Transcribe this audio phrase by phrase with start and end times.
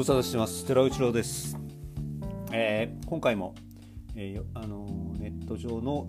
[0.00, 0.64] 無沙汰してます。
[0.64, 1.58] 寺内郎です、
[2.52, 3.54] えー、今回も、
[4.16, 4.86] えー、あの
[5.18, 6.08] ネット上の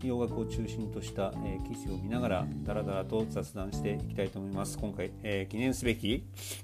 [0.00, 4.78] 洋楽を中心とした、えー、記事を見ながらダラダラと雑談していきたいと思います。
[4.78, 6.22] 今回、えー、記念すべき、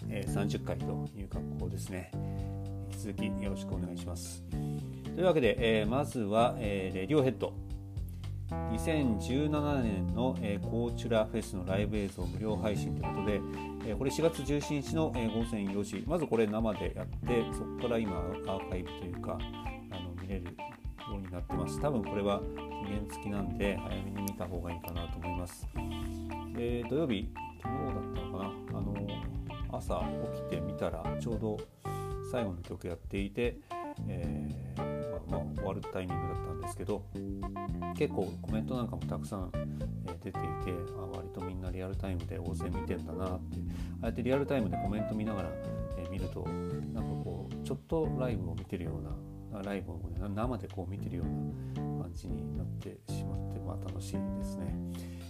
[0.08, 2.12] えー、30回という格好ですね。
[2.92, 4.44] 引き続きよろしくお願いします。
[5.16, 7.54] というわけで、えー、まずは、えー、レディオヘッド。
[8.72, 13.34] 2017年の、えー、コーチュラフェスのライブ映像無料配信ということで、
[13.86, 19.38] えー、これ4月17日の、えー、午前4時まずこれ生でやってそこから今アーカイブというか
[19.90, 20.50] あの見れるよ
[21.14, 21.80] うになってます。
[21.80, 22.40] 多分これは
[22.84, 25.68] 期限付きなんで早めに見た方がいいかなと思います。
[26.56, 27.28] で土曜日
[27.62, 28.78] 昨日だったのかな？
[28.78, 28.94] あの
[29.72, 30.02] 朝
[30.34, 31.58] 起きてみたらちょうど
[32.30, 33.56] 最後の曲やっていて、
[34.06, 34.61] えー、
[35.62, 37.04] 終わるタイミングだったんですけど
[37.96, 39.50] 結構コメントなんかもたくさん、
[40.06, 40.38] え出ていて
[40.98, 43.58] あ割とみんなリアルタイムで大勢見てんだなって
[44.02, 45.50] ああやってリアルタイムでコメント見ながら、
[45.98, 54.74] え見るとなんかこうちょっとライブを見てるようなライブを、ね、生でこう見てるような感じになってしまって、まあ、楽しいですね。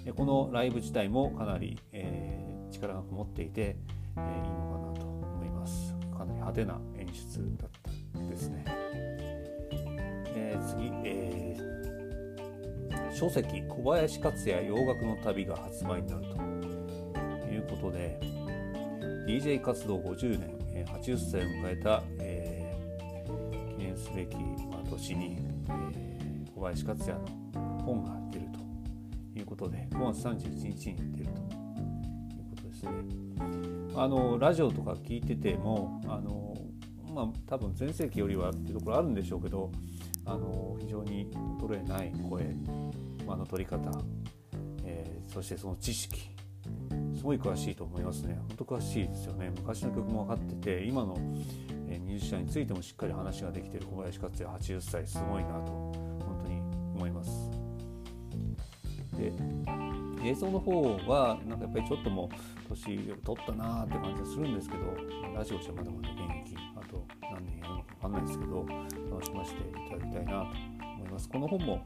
[0.04, 3.76] でこのライブ自体もかなり、えー、力がこもっていて、
[4.16, 5.94] えー、いいのかなと思います。
[6.12, 7.70] かなり派手な演出だっ
[8.12, 8.81] たですね。
[10.56, 18.18] ー、次、えー、書籍小林克也洋楽の旅が発売になるということで
[19.26, 28.46] DJ 活動50年、えー、80歳を迎えた、えー、記念すべき、まあ、年に、えー、小林克也の本が出る
[29.32, 31.26] ということで5月31日に出るという
[32.50, 32.90] ことですね。
[33.94, 36.56] あのラジオとか聞いててもあの
[37.14, 39.70] まあ多分全盛期よりはっていうところあるんでしょうけど
[40.24, 42.54] あの非常に衰えない声
[43.26, 43.90] 間の取り方、
[44.84, 46.30] えー、そしてその知識
[47.16, 48.36] すごい詳しいと思いますね。
[48.48, 49.52] 本当詳しいですよね。
[49.56, 51.16] 昔の曲も分かってて今の、
[51.88, 56.60] えミュージシャンについてもしっかり話ができてる小林克也80歳すごいなと本当に
[56.96, 57.50] 思います。
[59.16, 59.32] で
[60.24, 64.82] 映像の方はなんかやっぱりちょっともう年取ったなーって感じがするんですけど
[65.32, 66.41] ラジオじゃまだまだ現役
[68.12, 68.66] んないですけど
[69.10, 70.46] 楽しませていただきたいなと
[70.96, 71.28] 思います。
[71.28, 71.84] この本も、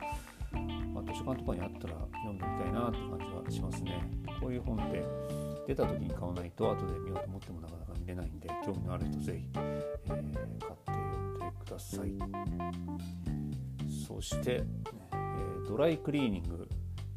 [0.93, 4.03] まあ、図書館とかにあったら読んでみたいなって感じはしますね。
[4.41, 5.05] こういう本って
[5.67, 10.33] 出た時に買わないと後で見ようと思ってもなかなか見れないんで興味のある人ぜひ、えー、買って
[10.87, 12.13] 読んでください。
[14.07, 16.69] そして、えー、ドライクリーニング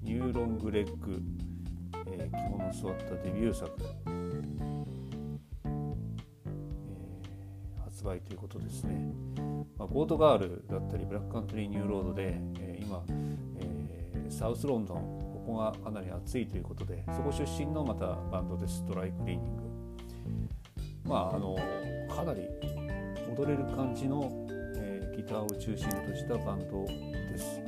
[0.01, 1.21] New Long Leg、
[2.07, 3.71] えー、肝の据わったデビュー作、
[7.99, 9.13] 発売ということですね、
[9.77, 13.03] まあ、ゴートガールだったりブラックカントリーニューロードで、えー、今、
[13.59, 18.85] えー、サウスロンドンここがかなり暑いということでそこ出身のまたバンドです。
[18.87, 19.63] ドライクリーニング。
[21.03, 21.57] まああの
[22.15, 22.43] かなり
[23.35, 27.59] 踊れる感じの、えー、ギターを中心としたバンドです。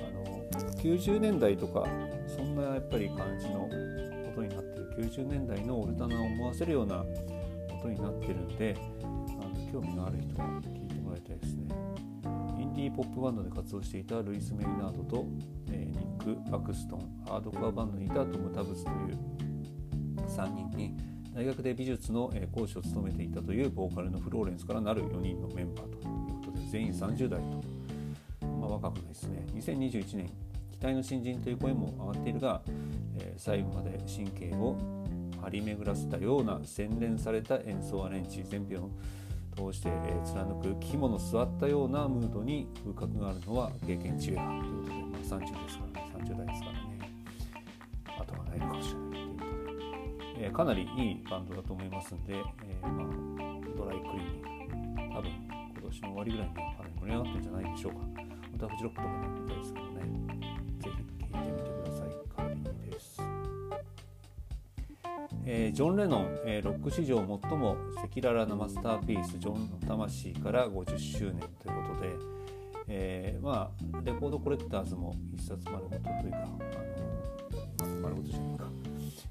[0.00, 1.86] あの90年代とか
[2.26, 3.68] そんなやっぱり感じの
[4.32, 4.88] 音になってる。
[4.98, 7.04] 90年代のオルタナを思わせるような
[7.80, 8.76] 音になってるんで
[9.72, 11.74] 興味のある人は聴いてもらいたいですね。
[12.58, 15.26] インディーポップバンドで活動していたルイス・メイナードと、
[15.70, 19.18] え、ニック・バクストンハードコアバンドにいたトム・タブスという
[20.26, 20.96] 3人に
[21.34, 29.46] 大学で美術の講師を務めていたというボーカルのフローレンスからなる4人のメンバーということで全員30代と、まあ、若くないですね。
[29.54, 30.30] 2021年
[30.72, 32.62] 期待の新人という声も上がっているが、
[33.20, 34.76] え、最後まで神経を
[35.42, 38.90] 張り巡らせたような洗練された演奏アレンジ全編を
[39.58, 44.42] 通して、え、貫く肝の座ったようなムードに風格があるのは経験違いというこ
[44.82, 46.12] とで、まあ、30ですからね。
[46.16, 46.78] 30代ですからね。
[48.20, 49.44] あとはないのかもしれないというこ
[50.34, 50.38] と。
[50.38, 53.06] で、えー、かなりいいバンドだと思いますんで、えー、まあ、
[53.76, 57.98] ドライクリーニング多分今年の終わりぐらいにはかなり盛り上がってるんじゃないでしょうか。
[58.52, 60.00] またフジロックとかね見たいですけどね。
[60.78, 61.77] ぜひ聞いてみてください。
[65.50, 72.08] えー、ジョン・レノン、えー、ロック史上最も赤裸々なマスターピース「ジョンの魂」から50周年ということで、
[72.86, 76.48] えー、まあレコードコレクターズも一冊丸ごとというか
[77.80, 78.70] あの丸ごとじゃないか。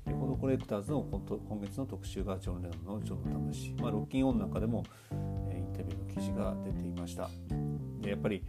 [0.08, 1.06] レコードコレクターズの
[1.48, 7.30] 今月の特集がジョン・レノンの「ジョンの魂」まあ、ロッキンオンなんかでも、えー、インタビューの記事が出ていました。
[8.02, 8.44] でやっぱり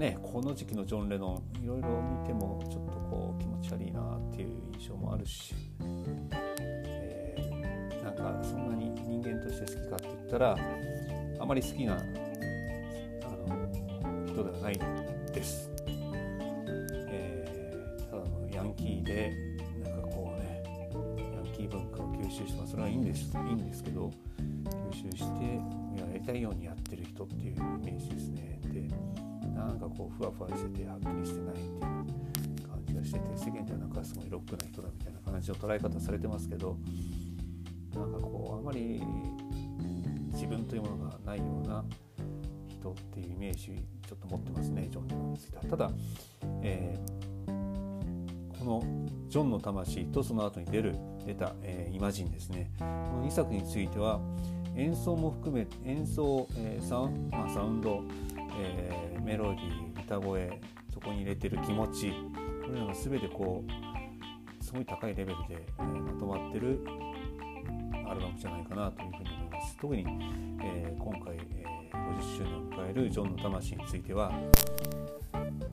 [0.00, 1.88] ねこの時期のジョン・レノンいろいろ
[2.22, 5.54] 見てもちょっとこう気持ち悪いなっていう印象もあるし、
[6.30, 10.56] えー、なんかそんなに人間として好きかって言ったら
[11.38, 12.02] あまり好きなあの
[14.26, 14.80] 人ではない
[15.34, 15.70] です。
[17.10, 19.34] えー、ただのヤンキーで
[19.84, 20.62] なんかこうね
[21.34, 24.10] ヤンキー文化を吸収してそれはいいんですいいんですけど
[24.92, 25.60] 吸収して
[26.00, 28.88] やりたいようにやってる人っていうイメージですねで
[29.66, 36.76] なんかこうふわふわしててはっきりしてないっていう感じがしてて世間ではなんかすごいロックな人だみたいな感じの捉え方されてますけど
[37.94, 39.02] なんかこうあまり
[40.32, 41.84] 自分というものがないような
[42.68, 43.66] 人っていうイメージ
[44.08, 45.64] ちょっと持ってますねジョン・レノンについては。
[45.64, 45.90] ただ、
[46.62, 48.82] えー、この
[49.28, 50.96] ジョンの魂とその後に出る
[51.26, 54.20] 出た、えー、イマジンですねこの2作については
[54.76, 58.02] 演奏も含め演奏、えーサウまあ、サウンド、
[58.58, 60.60] えー、メロディー歌声
[60.92, 62.12] そこに入れてる気持ち
[62.64, 66.80] これらが全てこうすごい高いレベルで、えー、まとまってる
[68.08, 69.76] アルバムじゃないかなというふうに思います。
[69.76, 70.04] 特に、
[70.62, 74.32] えー、今回、えー、50周年を迎えるジョンの魂については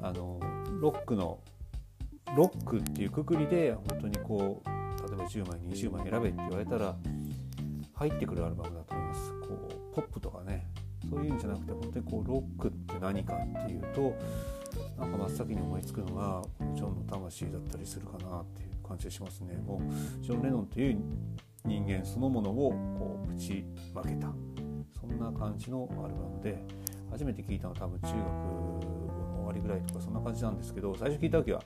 [0.01, 0.39] あの
[0.79, 1.39] ロックの
[2.35, 6.95] ロックっていうくくりで本当にこう例えば10枚20枚選べって言われたら
[7.95, 9.31] 入ってくるアルバムだと思います。
[9.41, 10.66] こうポップとかね
[11.09, 14.15] そういうんじゃなくて本当にこうロックって何かっていうと
[14.97, 16.41] なんか真っ先に思いつくのが
[16.75, 19.55] ジョンの魂だったりするかなっていう感じがしますね。
[19.65, 19.81] も
[20.21, 20.97] うジョン・レノンという
[21.65, 24.31] 人間そのものをこうぶちまけた。
[24.99, 26.61] そんな感じのアルバムで
[27.11, 28.79] 初めて聴いたのは多分中学の
[29.37, 31.61] 終わりぐらいとかそんな感じなんですけど最初聴いた時は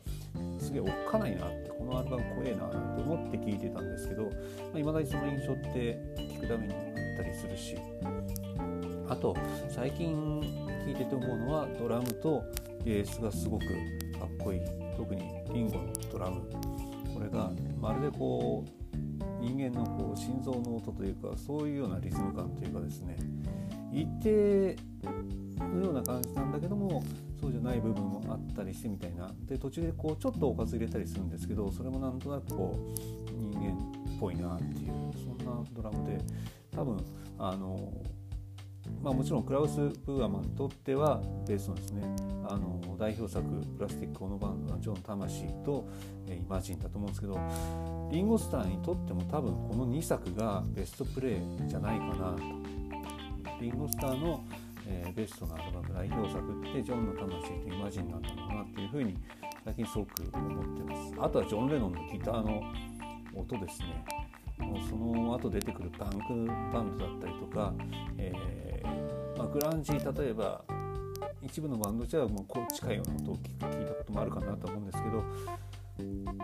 [0.59, 6.81] すげえおっかないなってこのアルバム怖えななんて思って聴いてたんですけどいまあ、未だにその印象って聞くためにあっ
[7.17, 7.75] たりするし。
[9.12, 9.36] あと
[9.68, 10.42] 最近
[10.86, 12.46] 聴いてて思うのはドラムと
[12.86, 13.74] ベースがすごくか
[14.25, 14.62] っこいい。
[14.96, 15.22] 特に
[15.54, 16.42] リンゴのドラム。
[17.13, 23.18] これがまるでこう人間のこう心臓の音というかそういうようなリズム感というかですね。
[23.92, 24.78] 一定
[25.60, 27.04] のような感じなんだけども
[27.42, 29.30] そうじゃない部分もあったりしてみたいな。
[29.46, 36.18] で途中でこうちょっとおかず入れたりするんですけどそれもなんとなくこう人間っぽいなっていうそんなドラムで
[36.72, 36.98] 多分
[37.38, 37.92] あの
[39.01, 42.03] まあ、もちろんクラウス・ブーアマンにとってはベースのですね
[42.48, 43.44] あの代表作
[43.77, 45.88] 「プラスティック・オノバンジョン・魂」と
[46.30, 47.39] 「イマジン」だと思うんですけど
[48.12, 52.71] リンゴスターにとっても多分この2作がベストプレイじゃないかなと。
[53.62, 54.44] リンゴスターの、
[54.88, 59.15] えー、ベストのアルバム代表作ってジョンの魂とイマジンなんだろうなっていうふうに
[59.63, 61.13] 最近すごく思ってます。
[61.19, 62.63] あとはジョン・レノンのギターの
[63.36, 64.20] 音ですね。
[64.89, 67.73] その後出てくるパンクバンドだったりとか、
[68.18, 70.63] えー、まあ、グランジ例えば
[71.41, 75.23] 一部のバンドじゃもうこう近いような音を聞いたこともあるかなと思うんですけど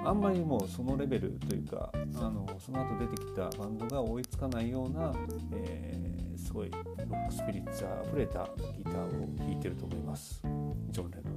[0.03, 1.97] あんまりもうそのレベルというかあ
[2.29, 5.13] のその後出てきたバンドが追いつかないような、
[5.53, 10.41] えー、すごいロックスピリッツあふれたギターを弾いてると思います
[10.89, 11.36] ジョン・レノン。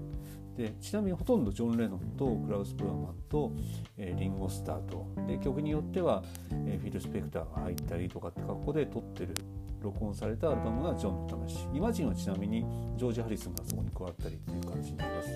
[0.60, 3.50] でちなみにほとんどジョン・レノンとクラウス・プラマンと、
[3.96, 9.34] えー、リンゴ・スタートで曲によっては、えー、フィル・スペクターが入ったりとかって格好で撮ってる
[9.80, 12.66] 録音されたアルバムがジョンの魂イマジンはちなみに
[12.98, 15.28] ジョージ・ハリスンがそこに加わったりっていう感じになります。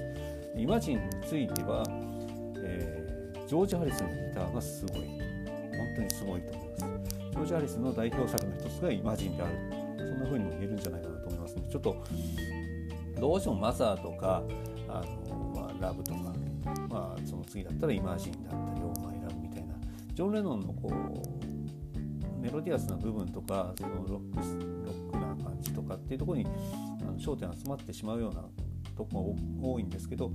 [0.58, 1.82] イマジンについては、
[2.58, 5.00] えー、ジョージ・ハリスンのギターがすごい。
[5.00, 5.08] 本
[5.96, 6.84] 当にすごいと思います。
[7.30, 9.52] ジョージ・ハリスンの代表作の一つがイマジンである。
[9.96, 11.62] そんな風にも言えるんじゃないかなと思いますね。
[11.70, 11.96] ちょっと
[13.18, 14.42] どうしてもマザーとか
[14.98, 16.32] あの、まあ、ラブとか、
[16.88, 19.74] まあ、その次だったらイマジンだったりオーマイラブみたいな
[20.12, 24.36] ジョン・レノンのこうメロディアスな部分とかそのロック
[24.86, 26.46] ロックな感じとかっていうとこに
[27.00, 28.44] あの焦点集まってしまうような
[28.96, 30.30] とこが多いんですけど、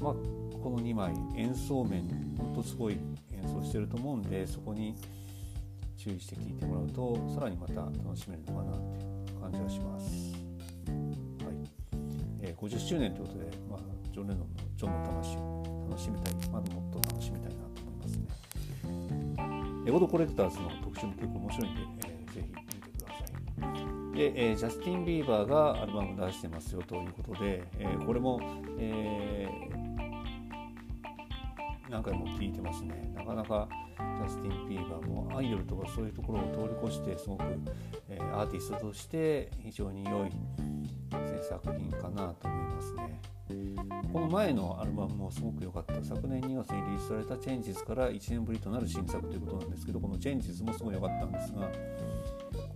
[0.00, 2.08] まあ、この2枚演奏面
[2.38, 2.98] ほんとすごい
[3.32, 4.94] 演奏してると思うんでそこに
[5.96, 8.80] 注意して聴いてもらうとさらにまた楽しめるのかなっ
[9.26, 10.37] ていう感じがします。
[12.60, 13.80] 50周年ということで、まあ、
[14.12, 18.26] ジョン・レノンのジョンの魂を楽しみたいまだもっと楽しみたいなと思いますね。
[19.84, 23.14] レコードコレクターズの特集も結構面白いんで、えー、ぜひ見てくださ
[24.12, 24.16] い。
[24.16, 28.40] で、えー、ジャスティン・ビーバーがアルバム出してますよということで、えー、これも、
[28.78, 33.12] えー、何回も聞いてますね。
[33.14, 37.44] なかなかジャスティン・ビーバーもアイドルとかそういうところを通り越してすごく、
[38.08, 40.30] えー、アーティストとして非常に良い
[41.42, 43.20] 作品かなと思いますね。
[44.12, 51.70] この前のアルバムもすごく良かった昨年2月にリリースされた「Changes」から1年ぶりとなる新作ということなんですけどこの「Changes」もすごい良かったんですが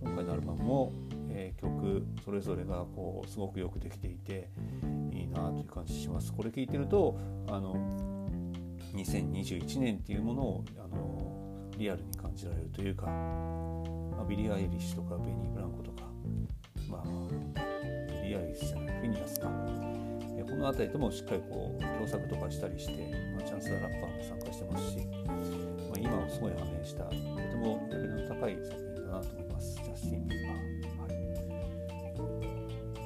[0.01, 0.93] 今回のアルバムも、
[1.29, 4.49] えー、曲それぞれがこうすごくよくできていて
[5.11, 7.75] いいなという感じしますこれ聞いてるとあの
[8.93, 16.03] 2021年っていうものをあのリアルに感じられるというか、まあ、ビリー・アイリッシュとかベニー・ブランコとか
[16.89, 17.72] まあ
[18.35, 19.49] アリスフィニアスか、
[20.37, 22.93] えこの辺りともしっかりこう共作とかしたりして、
[23.35, 25.33] まあ、チャンスラッパーも参加してますし、ま
[25.95, 27.17] あ、今をすごい反映したとて
[27.55, 29.75] もレベルの高い作品だなと思います。
[29.75, 30.57] ジャスティン・ビーバー、
[31.01, 31.13] はい。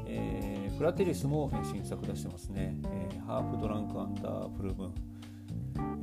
[0.07, 4.93] えー、フラテリスも新作出してますね、えー、 Half Drunk Under a Full Moon、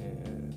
[0.01, 0.51] え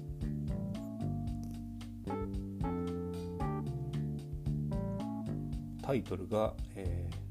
[5.80, 7.27] ー、タイトルが、えー、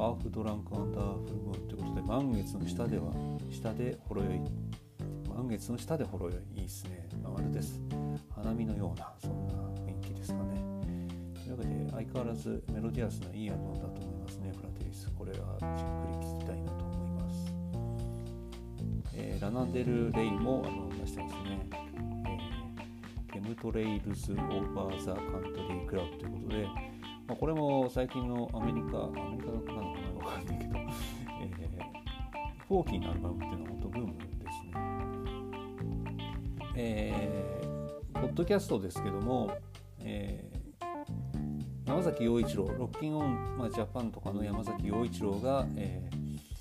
[0.00, 3.12] ハーフドランクアンダーフルムーンということで満月の下では
[3.50, 4.40] 下でほろ酔い。
[5.28, 6.60] 満月の下でほろ酔い。
[6.60, 7.78] いいですね、まるです。
[8.34, 10.64] 花見のようなそんな雰囲気ですかね。
[11.34, 15.10] というわけで相変わらずメロディアスないいアルバムだと思いますねフラテリス。
[15.10, 17.52] これはじっくり聴きたいなと思います、
[19.16, 21.68] えー、ラナンデル・レインもあの出してますね、
[23.28, 26.66] えー、 Chemtrails Over the Country Club ということで、
[27.28, 29.89] ま、これも最近のアメリカアメリカの
[30.30, 34.72] かんないけど、えー、フォーキーのアルバムっていうのは本当ブームですね。
[36.76, 39.50] えー、ポッドキャストですけども、
[39.98, 46.08] えー、山崎洋一郎ロッキンオン、まあ、ジャパンとかの山崎洋一郎が、え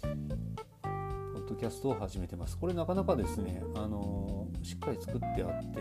[0.02, 2.58] ー、ポッドキャストを始めてます。
[2.58, 5.80] これなかなかですね、あのー、しっかり作ってあって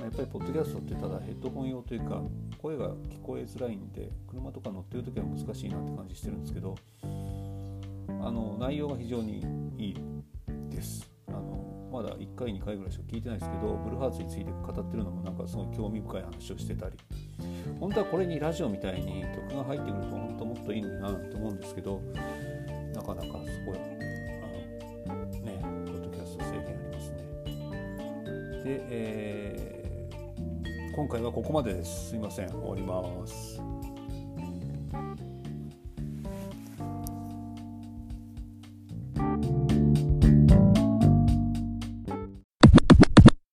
[0.00, 2.20] やっぱりポッドキャストってただヘッドホン用というか
[2.58, 7.06] 声が聞こえづらいんで車とか乗ってる時は難しいなって感じしてるんですけどあ
[8.30, 9.44] の内容が非常に
[9.78, 9.96] いい
[10.70, 11.10] です。
[11.28, 16.96] あのまだ1回2回ぐらいしか聞いてないですけどブルーハーツについて語ってるのもなんかすごい興味深い話をしてたり
[17.78, 22.00] 本当はこれにラジオみたいに曲が入ってくると本当もっといいのになと思うんですけど
[22.94, 23.78] なかなかすごい
[28.66, 32.10] えー、今回はここまでです。
[32.10, 32.48] すいません。
[32.48, 33.73] 終わります。